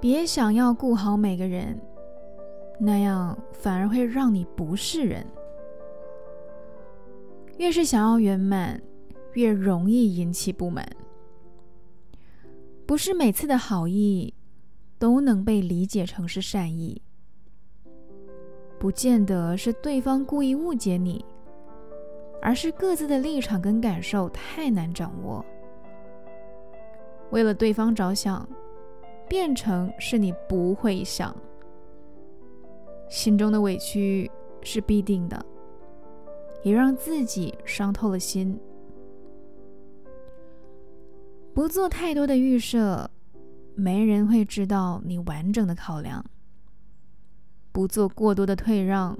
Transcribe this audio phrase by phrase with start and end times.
[0.00, 1.80] 别想要顾好每个人，
[2.78, 5.26] 那样反而会让你不是人。
[7.58, 8.80] 越是想要圆满，
[9.32, 10.86] 越容易引起不满。
[12.86, 14.32] 不是每次的好意
[14.98, 17.00] 都能被理解成是善意，
[18.78, 21.24] 不见得是对方故意误解你，
[22.40, 25.44] 而是各自的立场跟感受太难掌握。
[27.30, 28.46] 为了对方着想，
[29.28, 31.34] 变成是你不会想，
[33.08, 34.30] 心中的委屈
[34.62, 35.44] 是必定的。
[36.62, 38.58] 也让自己伤透了心。
[41.54, 43.08] 不做太多的预设，
[43.76, 46.20] 没人会知道你完整的考量；
[47.70, 49.16] 不做过多的退让，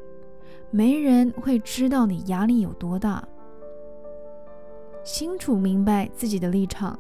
[0.73, 3.23] 没人会知道你压力有多大。
[5.05, 6.99] 清楚明白自己的立场，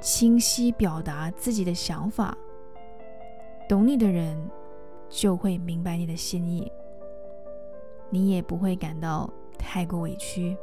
[0.00, 2.36] 清晰表达自己的想法，
[3.68, 4.38] 懂你的人
[5.08, 6.70] 就会明白你的心意。
[8.10, 10.56] 你也不会感到太过委屈。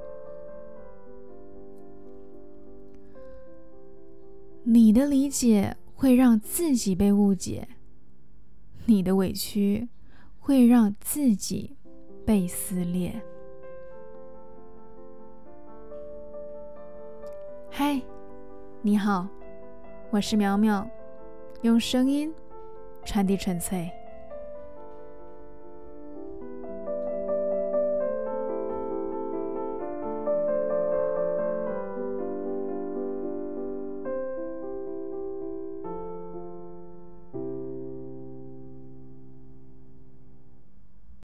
[4.64, 7.68] 你的理解会让自己被误解，
[8.86, 9.88] 你的委屈
[10.40, 11.78] 会让自己
[12.26, 13.22] 被撕裂。
[17.70, 18.02] 嗨，
[18.86, 19.28] 你好，
[20.12, 20.88] 我是苗苗，
[21.64, 22.32] 用声音
[23.04, 23.92] 传递纯粹。